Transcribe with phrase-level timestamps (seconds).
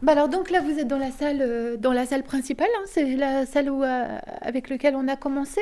[0.00, 2.84] Bah alors donc là vous êtes dans la salle, euh, dans la salle principale, hein.
[2.86, 5.60] c'est la salle euh, avec laquelle on a commencé.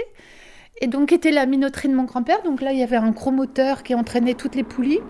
[0.82, 2.42] Et donc était la minoterie de mon grand-père.
[2.42, 5.00] Donc là il y avait un gros moteur qui entraînait toutes les poulies.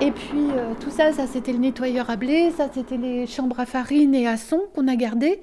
[0.00, 3.60] Et puis euh, tout ça, ça c'était le nettoyeur à blé, ça c'était les chambres
[3.60, 5.40] à farine et à son qu'on a gardées.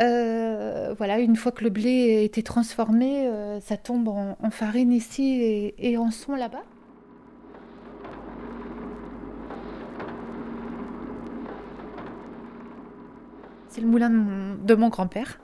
[0.00, 4.92] Euh, voilà, une fois que le blé a été transformé, euh, ça tombe en, farine
[4.92, 6.62] ici et, en son là-bas.
[13.68, 15.40] C'est le moulin de mon, grand-père.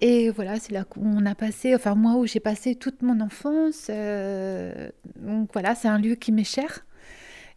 [0.00, 3.88] Et voilà, c'est là qu'on a passé, enfin moi où j'ai passé toute mon enfance.
[3.90, 6.86] euh, donc voilà, c'est un lieu qui m'est cher.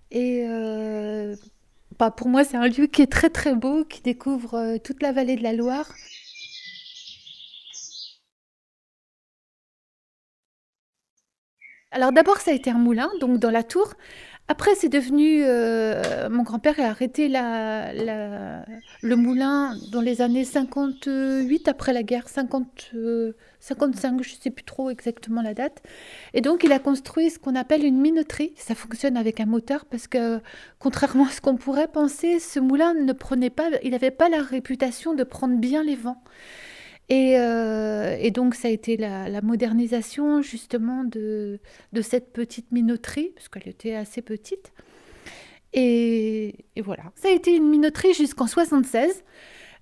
[0.09, 0.40] Et
[2.01, 5.03] bah, pour moi, c'est un lieu qui est très très beau, qui découvre euh, toute
[5.03, 5.85] la vallée de la Loire.
[11.91, 13.93] Alors d'abord, ça a été un moulin, donc dans la tour.
[14.51, 15.43] Après, c'est devenu...
[15.45, 22.91] euh, mon grand-père a arrêté le moulin dans les années 58, après la guerre, 50,
[22.95, 25.81] euh, 55, je ne sais plus trop exactement la date.
[26.33, 28.51] Et donc, il a construit ce qu'on appelle une minoterie.
[28.57, 30.41] Ça fonctionne avec un moteur parce que,
[30.79, 34.41] contrairement à ce qu'on pourrait penser, ce moulin ne prenait pas, il n'avait pas la
[34.41, 36.21] réputation de prendre bien les vents.
[37.09, 41.59] Et, euh, et donc, ça a été la, modernisation justement de,
[42.01, 44.71] cette petite minoterie, parce qu'elle était assez petite.
[45.73, 47.03] Et, voilà.
[47.15, 49.23] Ça a été une minoterie jusqu'en 76,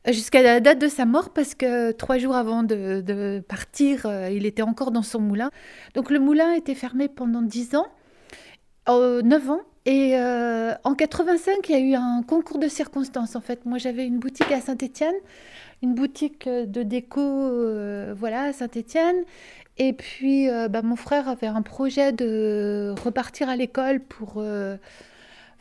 [0.08, 4.30] euh, jusqu'à la date de sa mort, parce que trois jours avant de, partir, euh,
[4.30, 5.52] il était encore dans son moulin.
[5.94, 7.88] Donc, le moulin été fermé pendant 10 ans,
[8.90, 9.62] euh, 9 ans.
[9.86, 13.36] Et euh, en 85, il y a eu un concours de circonstances.
[13.36, 15.16] En fait, moi, j'avais une boutique à Saint-Étienne,
[15.82, 19.24] une boutique euh, de déco, euh, voilà, à Saint-Étienne.
[19.78, 24.44] Et puis, bah, mon frère avait un projet de repartir à l'école pour.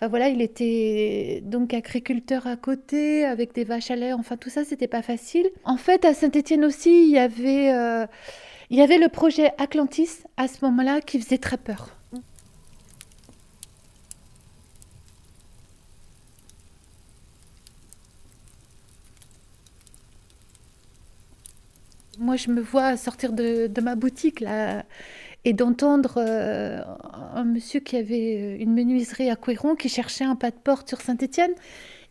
[0.00, 4.12] Enfin voilà, il était donc agriculteur à côté, avec des vaches à lait.
[4.12, 5.48] Enfin, tout ça, c'était pas facile.
[5.62, 7.69] En fait, à Saint-Étienne aussi, il y avait,
[8.70, 11.97] il y avait le projet Atlantis à ce moment-là qui faisait très peur.
[22.28, 24.84] Moi, je me vois sortir de, ma boutique là
[25.47, 26.83] et d'entendre euh,
[27.34, 31.00] un monsieur qui avait une menuiserie à Couéron qui cherchait un pas de porte sur
[31.00, 31.53] Saint-Étienne.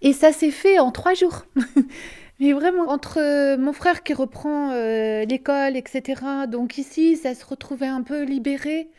[0.01, 1.45] Et ça s'est fait en trois jours.
[2.39, 6.19] Mais vraiment, entre euh, mon frère qui reprend euh, l'école, etc.
[6.47, 8.89] Donc ici, ça se retrouvait un peu libéré.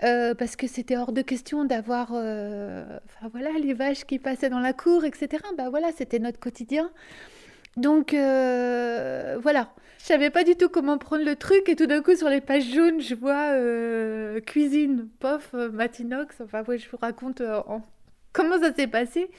[0.00, 4.74] parce que c'était hors de question d'avoir enfin voilà les vaches qui passaient dans la
[4.74, 6.90] cour etc bah voilà c'était notre quotidien
[7.76, 12.02] donc euh, voilà, je savais pas du tout comment prendre le truc et tout d'un
[12.02, 16.88] coup sur les pages jaunes je vois euh, cuisine, pof, euh, Matinox, enfin ouais, je
[16.90, 17.82] vous raconte en-
[18.32, 19.30] comment ça s'est passé.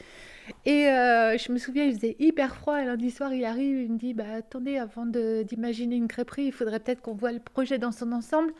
[0.66, 3.98] Et je me souviens, il faisait hyper froid et lundi soir il arrive, il me
[3.98, 7.92] dit bah attendez avant d'imaginer une crêperie, il faudrait peut-être qu'on voit le projet dans
[7.92, 8.54] son ensemble.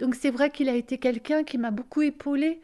[0.00, 2.60] Donc c'est vrai qu'il a été quelqu'un qui m'a beaucoup épaulée.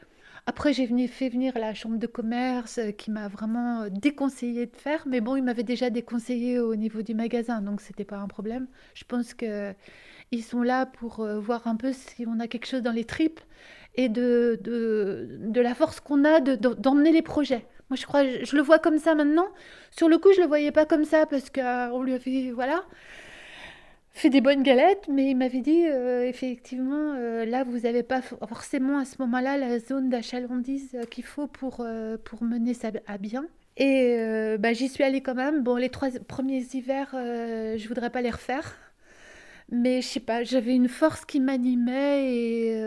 [0.48, 4.76] Après, j'ai fait venir la chambre de commerce euh, qui m'a vraiment euh, déconseillé de
[4.76, 5.02] faire.
[5.08, 8.68] Mais bon, il m'avait déjà déconseillé au niveau du magasin, donc c'était pas un problème.
[8.94, 9.74] Je pense que
[10.32, 13.04] ils sont là pour euh, voir un peu si on a quelque chose dans les
[13.06, 13.40] tripes
[13.96, 17.66] et de, de, de la force qu'on a de- de- d'emmener les projets.
[17.90, 19.48] Moi, je crois, je, je le vois comme ça maintenant.
[19.92, 22.84] Sur le coup, je le voyais pas comme ça parce qu'on lui avait, voilà,
[24.16, 28.22] fait des bonnes galettes, mais il m'avait dit euh, effectivement, euh, là, vous n'avez pas
[28.22, 31.86] for- forcément à ce moment-là la zone d'achalandise euh, qu'il faut pour,
[32.24, 33.44] pour mener ça à bien.
[33.76, 35.62] Et bah, j'y suis allée quand même.
[35.62, 38.74] Bon, les trois premiers hivers, euh, je voudrais pas les refaire,
[39.70, 42.80] mais je sais pas, j'avais une force qui m'animait et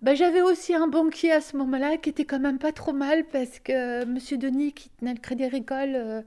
[0.00, 3.24] bah, j'avais aussi un banquier à ce moment-là qui était quand même pas trop mal
[3.24, 6.24] parce que Monsieur Denis, qui tenait le Crédit Agricole,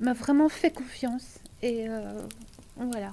[0.00, 1.38] m'a vraiment fait confiance.
[1.62, 1.86] Et
[2.76, 3.12] voilà.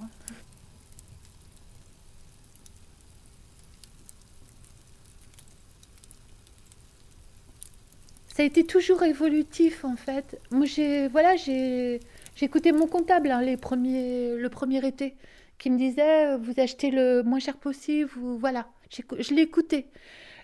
[8.41, 10.41] Ça a été toujours évolutif en fait.
[10.49, 11.99] Moi j'ai voilà j'ai
[12.41, 15.13] écouté mon comptable hein, les premiers le premier été
[15.59, 19.85] qui me disait euh, vous achetez le moins cher possible vous voilà je l'ai écouté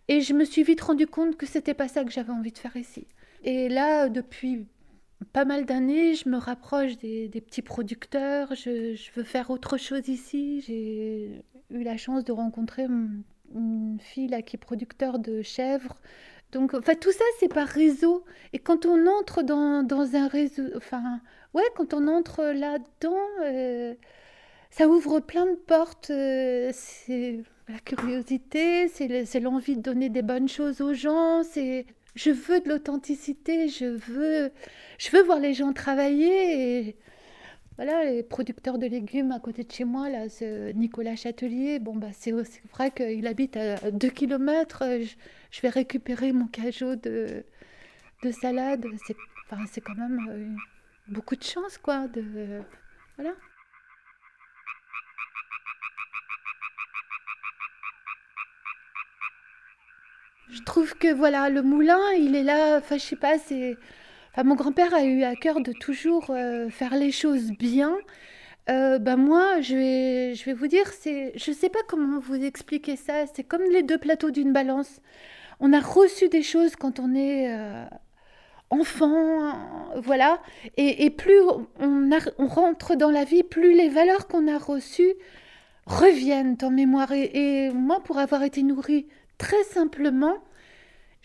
[0.10, 2.60] et je me suis vite rendu compte que c'était pas ça que j'avais envie de
[2.60, 3.08] faire ici.
[3.44, 4.68] Et là depuis
[5.34, 8.54] pas mal d'années je me rapproche des, petits producteurs.
[8.54, 10.62] Je, veux faire autre chose ici.
[10.62, 11.42] J'ai
[11.72, 13.24] eu la chance de rencontrer mon-
[13.56, 15.98] une fille là qui est producteur de chèvres.
[16.52, 18.24] Donc, enfin, tout ça, c'est par réseau.
[18.54, 21.20] Et quand on entre dans, dans un réseau, enfin,
[21.54, 23.94] ouais, quand on entre là-dedans, euh,
[24.70, 26.10] ça ouvre plein de portes.
[26.12, 31.86] euh, c'est, la curiosité, c'est l'envie de donner des bonnes choses aux gens, c'est
[32.16, 34.52] je veux de l'authenticité, je veux,
[34.98, 36.96] je veux voir les gens travailler.
[37.78, 41.96] Voilà, les producteurs de légumes à côté de chez moi, là, ce Nicolas Châtelier, bon,
[41.96, 42.32] bah, c'est
[42.74, 44.84] vrai qu'il habite à 2 km.
[45.52, 47.46] Je, vais récupérer mon cajot de,
[48.24, 48.84] de salade.
[49.06, 49.16] C'est
[49.52, 50.56] enfin, quand même euh,
[51.08, 52.08] beaucoup de chance, quoi.
[52.08, 52.62] De,
[53.16, 53.36] voilà.
[60.50, 63.78] Je trouve que voilà, le moulin, il est là, enfin je sais pas, c'est...
[64.44, 67.98] Mon grand-père a eu à cœur de toujours euh, faire les choses bien.
[68.70, 72.36] Euh, ben moi, je vais, je vais vous dire, c'est, je sais pas comment vous
[72.36, 73.26] expliquer ça.
[73.34, 75.02] C'est comme les deux plateaux d'une balance.
[75.60, 77.86] On a reçu des choses quand on est euh,
[78.70, 79.54] enfant,
[79.96, 80.40] voilà.
[80.78, 81.40] Et, plus
[81.80, 85.14] on, on, rentre dans la vie, plus les valeurs qu'on a reçues
[85.88, 87.12] reviennent en mémoire.
[87.12, 89.08] et moi, pour avoir été nourrie
[89.38, 90.38] très simplement,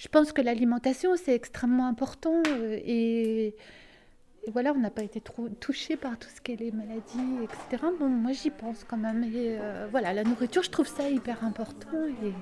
[0.02, 2.42] je pense que l'alimentation, c'est extrêmement important.
[2.48, 3.54] Euh, et,
[4.48, 7.86] voilà, on n'a pas été trop touché par tout ce qui est les maladies, etc.
[8.00, 9.22] Bon, moi, j'y pense quand même.
[9.22, 11.86] Et euh, voilà, la nourriture, je trouve ça hyper important.
[12.24, 12.32] Et,